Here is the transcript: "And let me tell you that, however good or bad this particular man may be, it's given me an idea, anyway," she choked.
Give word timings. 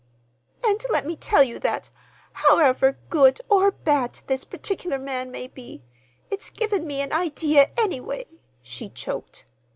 "And 0.65 0.83
let 0.89 1.05
me 1.05 1.15
tell 1.15 1.43
you 1.43 1.59
that, 1.59 1.91
however 2.33 2.97
good 3.11 3.39
or 3.49 3.69
bad 3.69 4.21
this 4.25 4.43
particular 4.45 4.97
man 4.97 5.29
may 5.29 5.45
be, 5.45 5.85
it's 6.31 6.49
given 6.49 6.87
me 6.87 7.01
an 7.01 7.13
idea, 7.13 7.69
anyway," 7.77 8.25
she 8.63 8.89
choked. 8.89 9.45